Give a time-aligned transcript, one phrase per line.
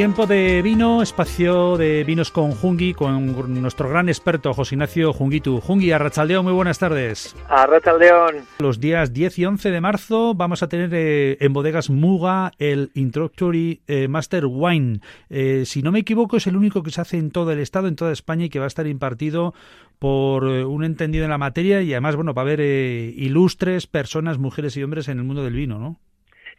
[0.00, 5.60] Tiempo de vino, espacio de vinos con Jungi, con nuestro gran experto José Ignacio Jungitu.
[5.60, 7.36] Jungi, Arrachaldeón, muy buenas tardes.
[7.50, 8.36] Arrachaldeón.
[8.60, 12.90] Los días 10 y 11 de marzo vamos a tener eh, en bodegas Muga el
[12.94, 15.00] Introductory eh, Master Wine.
[15.28, 17.86] Eh, si no me equivoco, es el único que se hace en todo el estado,
[17.86, 19.52] en toda España y que va a estar impartido
[19.98, 24.74] por un entendido en la materia y además, bueno, va a haber ilustres personas, mujeres
[24.78, 26.00] y hombres en el mundo del vino, ¿no?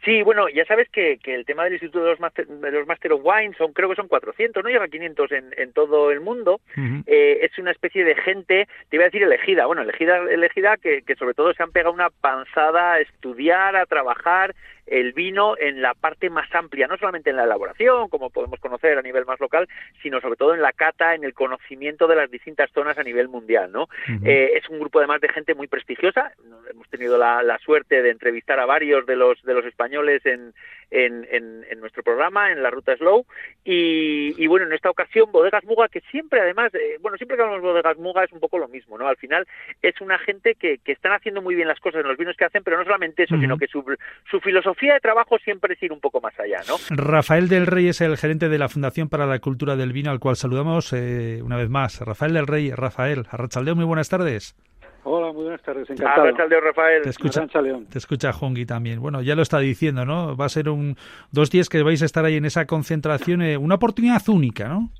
[0.04, 2.86] Sí, bueno, ya sabes que, que el tema del Instituto de los, Master, de los
[2.88, 6.10] Master of Wine son, creo que son 400, no llega a 500 en, en todo
[6.10, 6.60] el mundo.
[7.06, 11.02] eh, es una especie de gente, te iba a decir elegida, bueno, elegida, elegida que,
[11.02, 14.54] que sobre todo se han pegado una panzada a estudiar, a trabajar
[14.86, 18.98] el vino en la parte más amplia, no solamente en la elaboración, como podemos conocer
[18.98, 19.68] a nivel más local,
[20.02, 23.28] sino sobre todo en la cata, en el conocimiento de las distintas zonas a nivel
[23.28, 23.82] mundial, ¿no?
[23.84, 24.26] Uh -huh.
[24.26, 26.32] eh, es un grupo además de gente muy prestigiosa.
[26.70, 30.52] Hemos tenido la, la, suerte de entrevistar a varios de los de los españoles en,
[30.90, 33.24] en, en, en nuestro programa, en la ruta Slow,
[33.64, 37.42] y, y, bueno, en esta ocasión Bodegas Muga, que siempre además, eh, bueno, siempre que
[37.42, 39.06] hablamos de Bodegas Muga es un poco lo mismo, ¿no?
[39.06, 39.46] Al final
[39.80, 42.44] es una gente que, que están haciendo muy bien las cosas en los vinos que
[42.44, 43.42] hacen, pero no solamente eso, uh -huh.
[43.42, 43.82] sino que su,
[44.30, 46.76] su filosofía de trabajo siempre es ir un poco más allá, ¿no?
[46.90, 50.20] Rafael del Rey es el gerente de la Fundación para la Cultura del Vino, al
[50.20, 52.00] cual saludamos eh, una vez más.
[52.00, 54.56] Rafael del Rey, Rafael, Arrachaldeo, muy buenas tardes.
[55.04, 56.22] Hola, muy buenas tardes, encantado.
[56.22, 57.02] Arrachaldeo, Rafael.
[57.02, 59.00] Te escucha, te escucha Jongi también.
[59.00, 60.36] Bueno, ya lo está diciendo, ¿no?
[60.36, 60.96] Va a ser un
[61.32, 64.90] dos días que vais a estar ahí en esa concentración, eh, una oportunidad única, ¿no?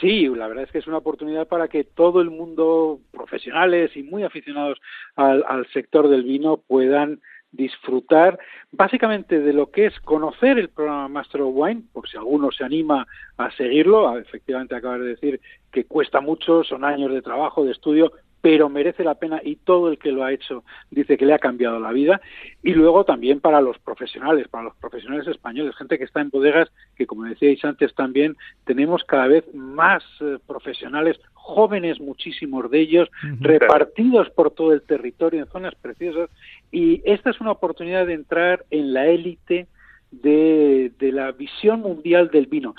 [0.00, 4.02] Sí, la verdad es que es una oportunidad para que todo el mundo, profesionales y
[4.02, 4.80] muy aficionados
[5.16, 7.20] al, al sector del vino, puedan
[7.52, 8.38] disfrutar
[8.70, 12.64] básicamente de lo que es conocer el programa Master of Wine, por si alguno se
[12.64, 13.06] anima
[13.36, 15.40] a seguirlo, efectivamente acabas de decir
[15.72, 19.90] que cuesta mucho, son años de trabajo, de estudio, pero merece la pena y todo
[19.90, 22.20] el que lo ha hecho dice que le ha cambiado la vida.
[22.62, 26.70] Y luego también para los profesionales, para los profesionales españoles, gente que está en bodegas,
[26.96, 33.08] que como decíais antes también, tenemos cada vez más eh, profesionales jóvenes, muchísimos de ellos,
[33.22, 33.38] uh -huh.
[33.40, 36.30] repartidos por todo el territorio en zonas preciosas.
[36.70, 39.66] Y esta es una oportunidad de entrar en la élite
[40.10, 42.74] de, de la visión mundial del vino.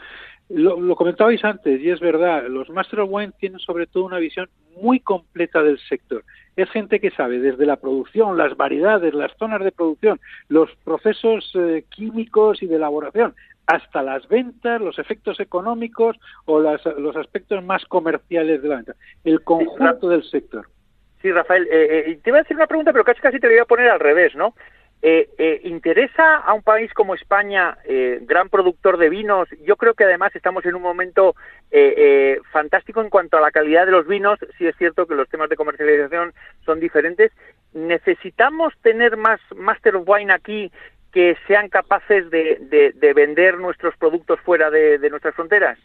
[0.54, 4.18] Lo, lo, comentabais antes, y es verdad, los Master of Wine tienen sobre todo una
[4.18, 4.50] visión
[4.82, 6.24] muy completa del sector.
[6.56, 10.20] Es gente que sabe desde la producción, las variedades, las zonas de producción,
[10.50, 13.34] los procesos eh, químicos y de elaboración,
[13.68, 18.96] hasta las ventas, los efectos económicos o las, los aspectos más comerciales de la venta.
[19.24, 20.68] El conjunto sí, del sector.
[21.22, 23.54] Sí, Rafael, eh, eh, te iba a hacer una pregunta, pero casi casi te la
[23.54, 24.54] voy a poner al revés, ¿no?
[25.04, 29.50] Eh, eh, ¿Interesa a un país como España, eh, gran productor de vinos?
[29.64, 31.36] Yo creo que además estamos en un momento
[31.72, 34.38] eh, fantástico en cuanto a la calidad de los vinos.
[34.58, 36.34] Sí es cierto que los temas de comercialización
[36.66, 37.32] son diferentes.
[37.74, 40.72] ¿Necesitamos tener más Master of Wine aquí
[41.12, 45.80] que sean capaces de, de, de vender nuestros productos fuera de nuestras fronteras?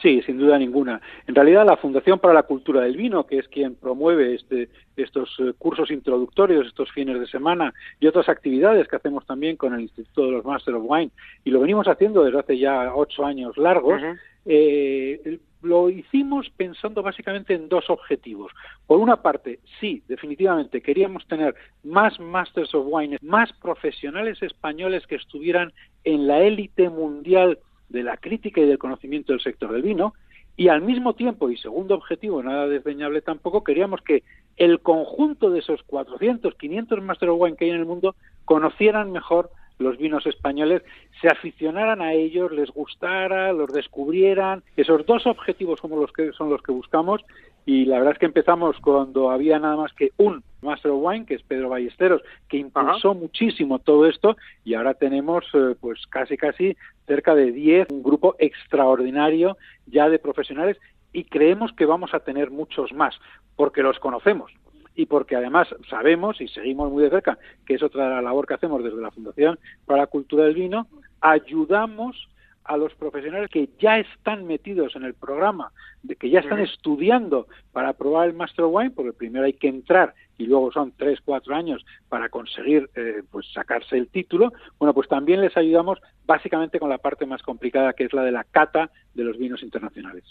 [0.00, 1.00] Sí, sin duda ninguna.
[1.26, 5.38] En realidad, la Fundación para la Cultura del Vino, que es quien promueve este, estos
[5.38, 9.82] uh, cursos introductorios, estos fines de semana y otras actividades que hacemos también con el
[9.82, 11.10] Instituto de los Master of Wine,
[11.44, 14.18] y lo venimos haciendo desde hace ya ocho años largos, uh -huh.
[14.46, 18.50] eh, lo hicimos pensando básicamente en dos objetivos.
[18.86, 21.54] Por una parte, sí, definitivamente queríamos tener
[21.84, 27.58] más Masters of Wine, más profesionales españoles que estuvieran en la élite mundial
[27.92, 30.14] de la crítica y del conocimiento del sector del vino
[30.56, 34.22] y al mismo tiempo, y segundo objetivo, nada desdeñable tampoco, queríamos que
[34.56, 38.14] el conjunto de esos 400, 500 Master of Wine que hay en el mundo
[38.44, 40.82] conocieran mejor los vinos españoles,
[41.20, 44.62] se aficionaran a ellos, les gustara, los descubrieran.
[44.76, 47.22] Esos dos objetivos somos los que, son los que buscamos
[47.64, 51.26] y la verdad es que empezamos cuando había nada más que un Master of Wine,
[51.26, 53.20] que es Pedro Ballesteros, que impulsó Ajá.
[53.20, 56.76] muchísimo todo esto y ahora tenemos eh, pues casi casi
[57.06, 59.56] cerca de 10, un grupo extraordinario
[59.86, 60.78] ya de profesionales
[61.12, 63.14] y creemos que vamos a tener muchos más
[63.56, 64.52] porque los conocemos
[64.94, 68.82] y porque además sabemos y seguimos muy de cerca, que es otra labor que hacemos
[68.84, 70.86] desde la Fundación para la Cultura del Vino,
[71.20, 72.28] ayudamos
[72.64, 75.72] a los profesionales que ya están metidos en el programa,
[76.02, 76.70] de que ya están uh -huh.
[76.72, 81.20] estudiando para aprobar el Master Wine, porque primero hay que entrar y luego son tres,
[81.24, 86.78] cuatro años para conseguir eh, pues sacarse el título, bueno, pues también les ayudamos básicamente
[86.78, 90.24] con la parte más complicada, que es la de la cata de los vinos internacionales.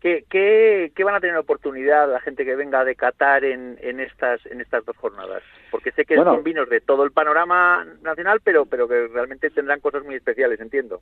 [0.00, 3.98] ¿Qué, qué, qué van a tener oportunidad la gente que venga de Qatar en, en,
[3.98, 5.42] estas, en estas dos jornadas?
[5.72, 9.50] Porque sé que bueno, son vinos de todo el panorama nacional, pero, pero que realmente
[9.50, 11.00] tendrán cosas muy especiales, entiendo.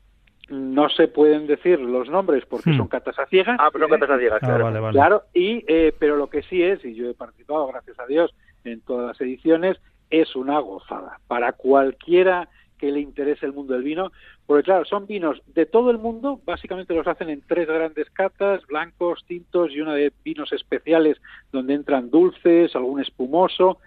[0.48, 2.78] No se pueden decir los nombres porque hmm.
[2.78, 3.58] son catas a ciegas.
[3.60, 4.64] Ah, pero son catas a ciegas, ah, claro.
[4.64, 4.94] Vale, vale.
[4.94, 8.34] Claro, y, eh, pero lo que sí es, y yo he participado, gracias a Dios,
[8.64, 9.76] en todas las ediciones,
[10.08, 11.18] es una gozada.
[11.28, 12.48] Para cualquiera
[12.78, 14.12] que le interese el mundo del vino,
[14.46, 18.66] porque claro, son vinos de todo el mundo, básicamente los hacen en tres grandes catas,
[18.66, 21.20] blancos, tintos y una de vinos especiales
[21.52, 23.78] donde entran dulces, algún espumoso,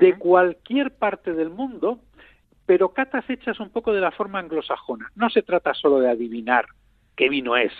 [0.00, 2.00] de cualquier parte del mundo,
[2.66, 5.10] pero catas hechas un poco de la forma anglosajona.
[5.16, 6.66] No se trata solo de adivinar
[7.16, 7.72] qué vino es,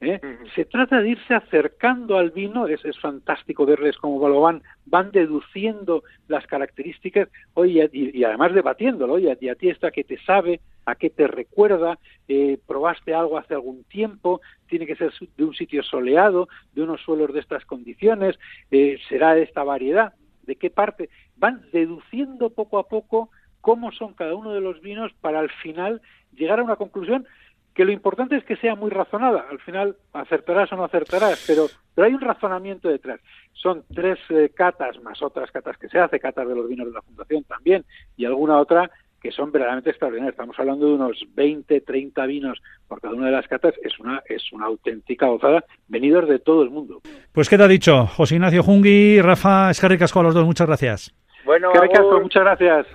[0.00, 0.20] ¿eh?
[0.54, 5.10] Se trata de irse acercando al vino, es, es fantástico verles cómo lo van, van
[5.10, 10.60] deduciendo las características, oye, y, además debatiéndolo, oye, y a ti esta que te sabe,
[10.86, 11.98] a qué te recuerda,
[12.28, 17.00] eh, probaste algo hace algún tiempo, tiene que ser de un sitio soleado, de unos
[17.00, 18.38] suelos de estas condiciones,
[18.70, 23.30] eh, será de esta variedad, de qué parte, van deduciendo poco a poco
[23.60, 26.02] cómo son cada uno de los vinos para al final
[26.36, 27.26] llegar a una conclusión
[27.74, 29.46] que lo importante es que sea muy razonada.
[29.50, 33.20] Al final acertarás o no acertarás, pero, pero hay un razonamiento detrás.
[33.52, 36.92] Son tres eh, catas más otras catas que se hace, catas de los vinos de
[36.92, 37.84] la Fundación también,
[38.16, 38.90] y alguna otra
[39.20, 40.34] que son verdaderamente extraordinarias.
[40.34, 43.72] Estamos hablando de unos 20, 30 vinos por cada una de las catas.
[43.82, 47.00] Es una, es una auténtica gozada, venidos de todo el mundo.
[47.32, 48.06] Pues queda dicho.
[48.06, 50.44] José Ignacio Jungui, Rafa Escarricasco a los dos.
[50.44, 51.14] Muchas gracias.
[51.46, 51.72] Bueno,
[52.20, 52.86] muchas gracias.